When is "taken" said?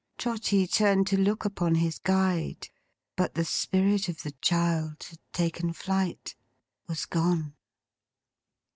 5.31-5.73